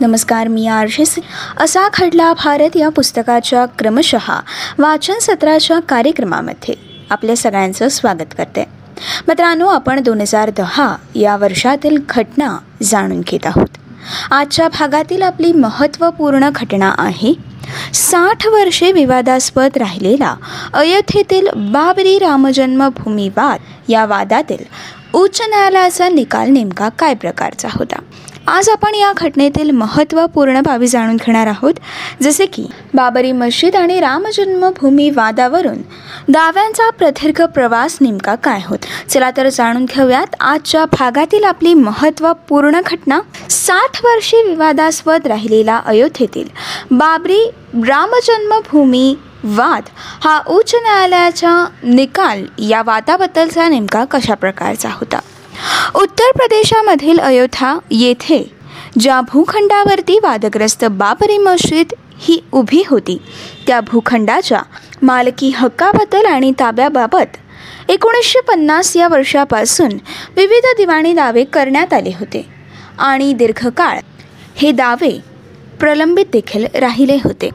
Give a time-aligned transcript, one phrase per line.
[0.00, 1.14] नमस्कार मी आरशेस.
[1.56, 4.40] असा खडला भारत या पुस्तकाच्या क्रमशः
[4.78, 6.74] वाचन सत्राच्या कार्यक्रमामध्ये
[7.10, 8.64] आपल्या सगळ्यांचं स्वागत करते.
[9.28, 13.76] मित्रांनो आपण दोन हजार दहा या वर्षातील घटना जाणून घेत आहोत.
[14.30, 17.34] आजच्या भागातील आपली महत्त्वपूर्ण घटना आहे
[17.94, 20.34] साठ वर्षे विवादास्पद राहिलेला
[20.74, 23.60] अयोध्येतील बाबरी रामजन्मभूमी वाद.
[23.88, 24.64] या वादातील
[25.14, 28.02] उच्च न्यायालयाचा निकाल नेमका काय प्रकारचा होता?
[28.50, 31.74] आज आपण या घटनेतील महत्त्वपूर्ण बाबी जाणून घेणार आहोत.
[32.22, 35.78] जसे की बाबरी मस्जिद आणि रामजन्मभूमी वादावरून
[36.28, 38.78] दाव्यांचा प्रदीर्घ प्रवास नेमका काय होत?
[39.08, 40.34] चला तर जाणून घेऊयात.
[40.40, 46.48] आजच्या भागातील आपली महत्त्वपूर्ण घटना साठ वर्षे विवादास्पद राहिलेला अयोध्येतील
[46.90, 47.42] बाबरी
[47.74, 49.82] रामजन्मभूमी वाद
[50.24, 55.18] हा उच्च न्यायालयाचा निकाल या वादाबद्दलचा नेमका कशा प्रकारचा होता?
[55.94, 58.54] उत्तर प्रदेशामधील अयोध्या येथे
[59.00, 61.86] ज्या भूखंडावरती वादग्रस्त बाबरी मशीद
[62.18, 63.22] ही उभी होती
[63.66, 64.62] त्या भूखंडाच्या
[65.02, 67.36] मालकी हक्काबद्दल आणि ताब्याबाबत
[67.90, 69.88] एकोणीसशे पन्नास या वर्षापासून
[70.36, 72.48] विविध दिवाणी दावे करण्यात आले होते.
[72.98, 73.98] आणि दीर्घकाळ
[74.56, 75.29] हे दावे
[75.80, 77.50] प्रलंबित देखील राहिले होते.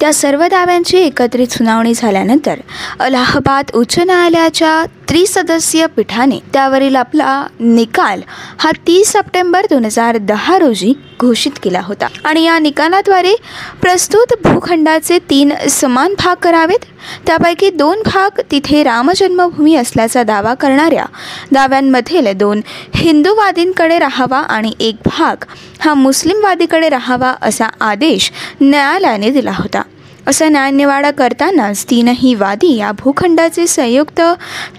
[0.00, 2.60] त्या सर्व दाव्यांची एकत्रित सुनावणी झाल्यानंतर
[3.00, 8.22] अलाहाबाद उच्च न्यायालयाच्या त्रिसदस्यीय पीठाने त्यावरील आपला निकाल
[8.58, 12.06] हा तीस सप्टेंबर दोन हजार दहा रोजी घोषित केला होता.
[12.24, 13.34] आणि या निकालाद्वारे
[13.82, 16.84] प्रस्तुत भूखंडाचे तीन समान भाग करावेत.
[17.26, 21.04] त्यापैकी दोन भाग तिथे रामजन्मभूमी असल्याचा दावा करणाऱ्या
[21.52, 22.60] दाव्यांमधील दोन
[22.94, 25.44] हिंदूवादींकडे राहावा आणि एक भाग
[25.80, 29.82] हा मुस्लिमवादीकडे राहावा असा आदेश न्यायालयाने दिला होता.
[30.26, 34.20] असा न्यायनिवाडा करतानाच तीनही वादी या भूखंडाचे संयुक्त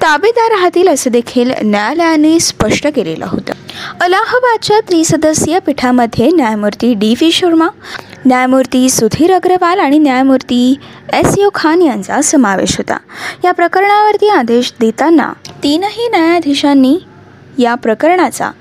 [0.01, 3.53] ताबेदार राहतील असं देखील न्यायालयाने स्पष्ट केलेलं होतं.
[3.89, 7.67] अलाहाबादच्या त्रिसदस्यीय पीठामध्ये न्यायमूर्ती डी व्ही शर्मा
[8.25, 10.79] न्यायमूर्ती सुधीर अग्रवाल आणि न्यायमूर्ती
[11.13, 12.97] एस यू खान यांचा समावेश होता.
[13.43, 15.33] या प्रकरणावरती आदेश देताना
[15.63, 16.97] तीनही न्यायाधीशांनी
[17.57, 18.51] या प्रकरणाचा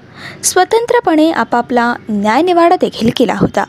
[0.43, 3.65] स्वतंत्रपणे आपापला न्यायनिवाडा देखील केला होता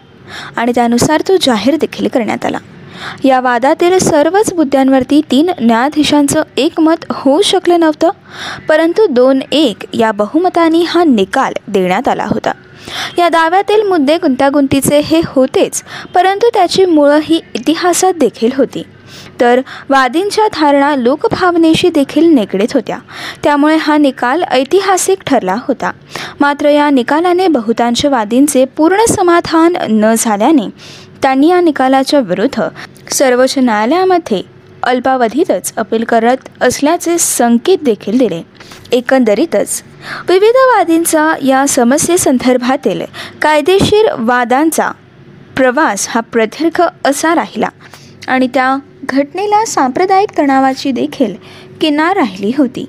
[0.56, 2.58] आणि त्यानुसार तो जाहीर देखील करण्यात आला.
[3.24, 8.10] या वादातील सर्वच मुद्द्यांवरती तीन न्यायाधीशांचं एकमत होऊ शकलं नव्हतं
[8.70, 12.52] परंतु दोन एक या बहुमतानी हा निकाल देण्यात आला होता.
[13.18, 15.84] या दाव्यातील मुद्दे गुंतागुंतीचे हे होतेच
[16.16, 18.84] परंतु त्याची मुळं ही इतिहासात देखील होती.
[19.42, 22.98] तर वादींच्या धारणा लोकभावनेशी देखील निगडीत होत्या.
[23.44, 25.92] त्यामुळे हा निकाल ऐतिहासिक ठरला होता.
[26.40, 30.70] मात्र या निकालाने बहुतांश वादींचे पूर्ण समाधान न झाल्याने
[31.22, 32.68] त्यांनी या निकालाच्या विरुद्ध
[33.12, 34.42] सर्वोच्च न्यायालयामध्ये
[34.84, 38.42] अल्पावधीतच अपील करत असल्याचे संकेत देखील दिले.
[38.92, 39.82] एकंदरीतच
[40.30, 43.02] विविध वादींचा या समस्येसंदर्भातील
[43.42, 44.92] कायदेशीर वादांचा
[45.56, 47.70] प्रवास हा प्रदीर्घ असा राहिला
[48.28, 51.36] आणि त्या घटनेला सांप्रदायिक तणावाची देखील
[51.82, 52.86] किनार राहिली होती.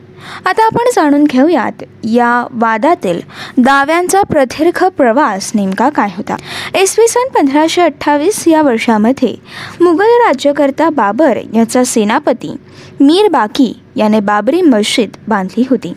[0.46, 3.20] आता आपण जाणून घेऊयात या वादातील
[3.58, 6.36] दाव्यांचा प्रदीर्घ प्रवास नेमका काय होता?
[6.80, 9.34] इसवी सन पंधराशे अठ्ठावीस या वर्षामध्ये
[9.80, 12.56] मुघल राज्यकर्ता बाबर याचा सेनापती
[13.00, 15.92] मीर बाकी याने बाबरी मस्जिद बांधली होती.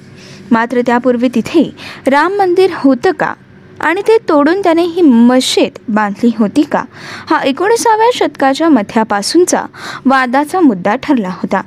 [0.51, 1.75] मात्र त्यापूर्वी तिथे
[2.07, 3.33] राम मंदिर होतं का?
[3.79, 6.83] आणि ते तोडून त्याने ही मस्जिद बांधली होती का?
[7.29, 9.63] हा एकोणीसाव्या शतकाच्या मध्यापासूनचा
[10.06, 11.62] वादाचा मुद्दा ठरला होता.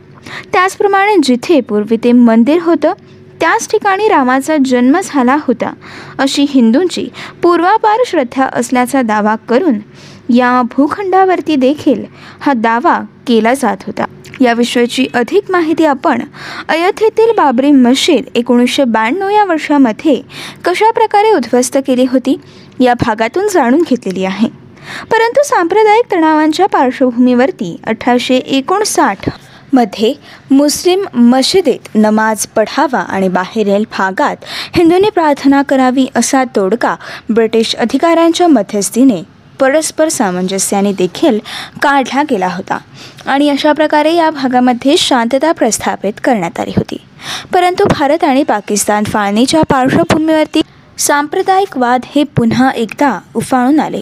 [0.53, 2.93] त्याचप्रमाणे जिथे पूर्वी ते मंदिर होतं
[3.41, 5.73] त्याच ठिकाणी रामाचा जन्म झाला होता.
[6.19, 7.09] अशी हिंदूंची
[7.43, 9.75] पूर्वापार श्रद्धा असल्याचा दावा करून
[10.35, 12.05] या भूखंडावरती देखील
[12.41, 14.05] हा दावा केला जात होता.
[14.41, 16.23] याविषयीची अधिक माहिती आपण
[16.69, 20.23] अयोध्येतील बाबरी मशीद एकोणीसशे ब्याण्णव या वर्षामध्ये
[20.65, 22.41] कशा प्रकारे उद्ध्वस्त केली होती
[22.81, 24.49] या भागातून जाणून घेतलेली आहे.
[25.11, 29.31] परंतु सांप्रदायिक तणावांच्या पार्श्वभूमीवरती अठराशे एकोणसाठ
[29.77, 30.15] मध्ये
[30.51, 34.37] मुस्लिम मशिदीत नमाज पढावा आणि बाहेरील भागात
[34.77, 36.97] हिंदूंनी प्रार्थना करावी असा तोडगा
[37.31, 39.23] ब्रिटिश अधिकाऱ्यांच्या मध्यस्थीने
[39.61, 41.39] परस्पर सामंजस्याने देखील
[41.83, 42.79] काढला गेला होता.
[43.27, 46.97] आणि अशा प्रकारे या भागामध्ये शांतता प्रस्थापित करण्यात आली होती.
[47.53, 50.61] परंतु भारत आणि पाकिस्तान फाळणीच्या पार्श्वभूमीवरती
[50.99, 54.01] सांप्रदायिक वाद हे पुन्हा एकदा उफाळून आले.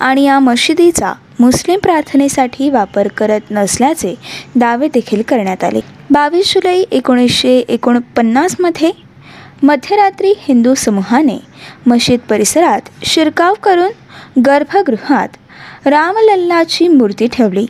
[0.00, 4.14] आणि या मशिदीचा मुस्लिम प्रार्थनेसाठी वापर करत नसल्याचे
[4.54, 5.80] दावे देखील करण्यात आले.
[6.10, 8.90] बावीस जुलै एकोणीसशे एकोणपन्नासमध्ये
[9.62, 11.36] मध्यरात्री हिंदू समूहाने
[11.86, 15.36] मशीद परिसरात शिरकाव करून गर्भगृहात
[15.86, 17.66] रामलल्लाची मूर्ती ठेवली.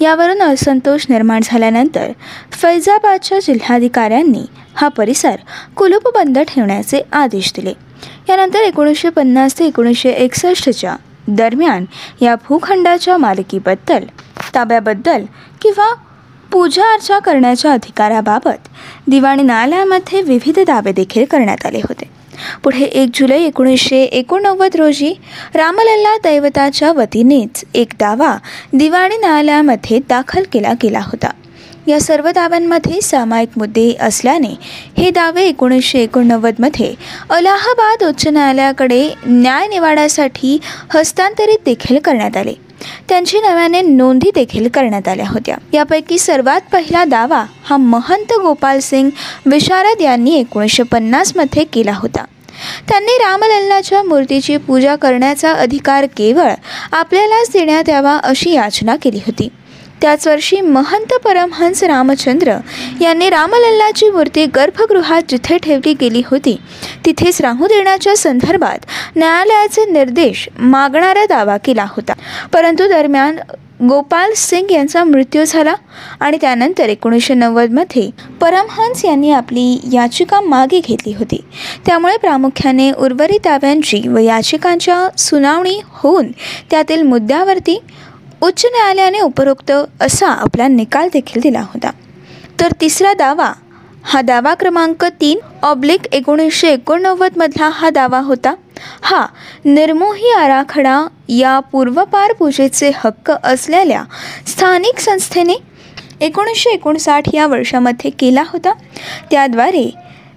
[0.00, 2.10] यावरून असंतोष निर्माण झाल्यानंतर
[2.52, 4.44] फैजाबादच्या जिल्हाधिकाऱ्यांनी
[4.74, 5.36] हा परिसर
[5.76, 7.72] कुलूपबंद ठेवण्याचे आदेश दिले.
[8.28, 10.96] यानंतर एकोणीसशे पन्नास ते एकोणीसशे एकसष्टच्या
[11.28, 11.84] दरम्यान
[12.22, 14.04] या भूखंडाच्या मालकीबद्दल
[14.54, 15.24] ताब्याबद्दल
[15.62, 15.94] किंवा
[16.52, 18.68] पूजा अर्चा करण्याच्या अधिकाराबाबत
[19.06, 22.10] दिवाणी न्यायालयामध्ये विविध दावे देखील करण्यात आले होते.
[22.62, 25.14] पुढे एक जुलै एकोणीसशे एकोणनव्वद रोजी
[25.54, 28.36] रामलल्ला दैवताच्या वतीनेच एक दावा
[28.72, 31.30] दिवाणी न्यायालयामध्ये दाखल केला गेला होता.
[31.86, 34.54] या सर्व दाव्यांमध्ये सामायिक मुद्दे असल्याने
[34.98, 36.94] हे दावे एकोणीसशे एकोणनव्वदमध्ये
[37.30, 40.58] अलाहाबाद उच्च न्यायालयाकडे न्याय निवाड्यासाठी
[40.94, 42.54] हस्तांतरित देखील करण्यात आले.
[43.08, 45.56] त्यांची नव्याने नोंदी देखील करण्यात आल्या होत्या.
[45.72, 49.10] यापैकी सर्वात पहिला दावा हा महंत गोपाल सिंग
[49.46, 52.24] विशारद यांनी एकोणीसशे पन्नासमध्ये केला होता.
[52.88, 56.50] त्यांनी रामलल्लाच्या मूर्तीची पूजा करण्याचा अधिकार केवळ
[56.92, 59.48] आपल्यालाच देण्यात यावा अशी याचना केली होती.
[60.04, 62.56] त्याच वर्षी महंत परमहंस रामचंद्र
[63.00, 66.56] यांनी रामलल्लाची मूर्ती गर्भगृहात जिथे ठेवली गेली होती
[67.06, 68.86] तिथेच राहू देण्याच्या संदर्भात
[69.16, 72.12] न्यायालयाचे निर्देश मागणारा दावा केला होता.
[72.52, 73.38] परंतु दरम्यान
[73.88, 75.74] गोपाल सिंग यांचा मृत्यू झाला
[76.20, 78.10] आणि त्यानंतर एकोणीसशे नव्वदमध्ये
[78.40, 81.44] परमहंस यांनी आपली याचिका मागे घेतली होती.
[81.86, 86.30] त्यामुळे प्रामुख्याने उर्वरित दाव्यांची व याचिकांच्या सुनावणी होऊन
[86.70, 87.82] त्यातील मुद्द्यावरती
[88.44, 91.90] उच्च न्यायालयाने उपरोक्त असा आपला निकाल देखील दिला होता.
[92.60, 93.52] तर तिसरा दावा
[94.04, 98.54] हा दावा क्रमांक तीन ऑब्लिक एकोणीसशे एकोणनव्वदमधला हा दावा होता.
[99.02, 99.26] हा
[99.64, 104.04] निर्मोही आराखडा या पूर्वपार पूजेचे हक्क असलेल्या
[104.46, 105.54] स्थानिक संस्थेने
[106.20, 108.72] एकोणीसशे एकोणसाठ या वर्षामध्ये केला होता.
[109.30, 109.90] त्याद्वारे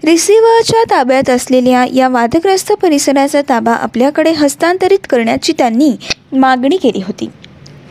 [0.03, 5.95] रिसिव्हरच्या ताब्यात असलेल्या या वादग्रस्त परिसराचा ताबा आपल्याकडे हस्तांतरित करण्याची त्यांनी
[6.31, 7.29] मागणी केली होती.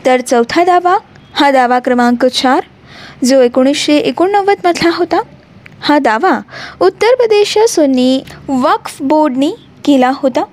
[0.05, 0.97] तर चौथा दावा
[1.33, 2.63] हा दावा क्रमांक चार
[3.25, 5.21] जो एकोणीसशे एकोणनव्वदमधला होता.
[5.81, 6.39] हा दावा
[6.79, 9.49] उत्तर प्रदेश सुन्नी वक्फ बोर्डने
[9.85, 10.43] केला होता.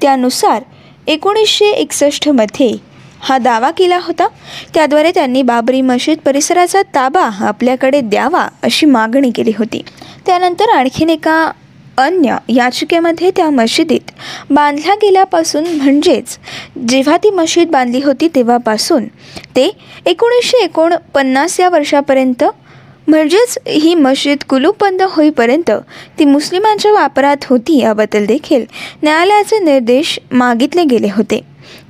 [0.00, 0.62] त्यानुसार
[1.06, 4.26] एकोणीसशे एकसष्टमध्ये हा दावा केला होता.
[4.74, 9.82] त्याद्वारे त्यांनी बाबरी मशीद परिसराचा ताबा आपल्याकडे द्यावा अशी मागणी केली होती.
[10.26, 11.50] त्यानंतर आणखीन एका
[11.98, 14.10] अन्य याचिकेमध्ये त्या मशिदीत
[14.50, 16.38] बांधल्या गेल्यापासून म्हणजेच
[16.88, 19.04] जेव्हा ती मशीद बांधली होती तेव्हापासून
[19.56, 19.70] ते
[20.06, 22.44] एकोणीसशे एकोणपन्नास या वर्षापर्यंत
[23.08, 25.70] म्हणजेच ही मशीद कुलूप बंद होईपर्यंत
[26.18, 28.64] ती मुस्लिमांच्या वापरात होती याबद्दल देखील
[29.02, 31.40] न्यायालयाचे निर्देश मागितले गेले होते.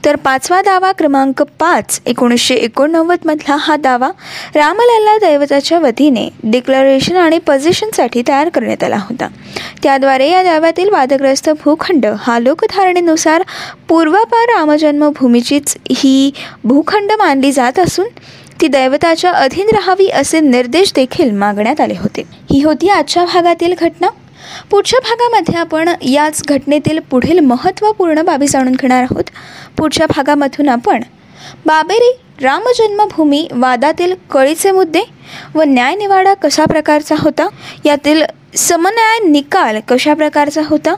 [0.05, 4.11] तर पाचवा दावा क्रमांक पाच एकोणीसशे एकोणनव्वदमधला हा दावा
[4.55, 9.29] रामलल्ला दैवताच्या वतीने डिक्लरेशन आणि पोझिशनसाठी तयार करण्यात आला होता.
[9.82, 13.43] त्याद्वारे या दाव्यातील वादग्रस्त भूखंड हा लोकधारणेनुसार
[13.88, 16.31] पूर्वापार रामजन्मभूमीचीच ही
[16.65, 18.06] भूखंड मानली जात असून
[18.61, 22.23] ती दैवताच्या अधीन राहावी असे निर्देश देखील मागण्यात आले होते.
[22.53, 24.09] ही होती आजच्या भागातील घटना.
[24.70, 29.25] पुढच्या भागामध्ये आपण याच घटनेतील पुढील महत्त्वपूर्ण बाबी जाणून घेणार आहोत.
[29.79, 31.03] पुढच्या भागामधून आपण
[31.67, 32.12] बाबेरी
[32.43, 35.03] रामजन्मभूमी वादातील कळीचे मुद्दे
[35.55, 37.49] व न्यायनिवाडा कशा प्रकारचा होता?
[37.85, 38.23] यातील
[38.56, 40.94] समन्याय निकाल कशा प्रकारचा होता?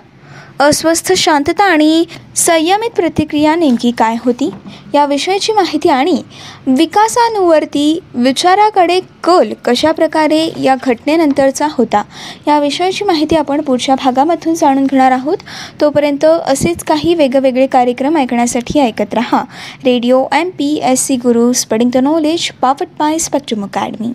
[0.61, 2.05] अस्वस्थ शांतता आणि
[2.37, 4.51] संयमित प्रतिक्रिया नेमकी काय होती?
[4.95, 6.23] याविषयीची माहिती आणि
[6.67, 12.03] विकासानुवर्ती विचाराकडे कल कशा प्रकारे या घटनेनंतरचा होता
[12.49, 15.37] याविषयीची माहिती आपण पुढच्या भागामधून जाणून घेणार आहोत.
[15.81, 19.43] तोपर्यंत असेच काही वेगवेगळे कार्यक्रम ऐकण्यासाठी ऐकत रहा.
[19.85, 24.13] Radio M P S C Guru spreading the knowledge powered by spectrum academy.